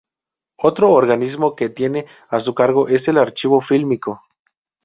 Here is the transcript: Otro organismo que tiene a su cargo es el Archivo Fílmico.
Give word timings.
Otro 0.57 0.89
organismo 0.91 1.55
que 1.55 1.69
tiene 1.69 2.07
a 2.29 2.39
su 2.39 2.55
cargo 2.55 2.87
es 2.87 3.07
el 3.07 3.19
Archivo 3.19 3.61
Fílmico. 3.61 4.23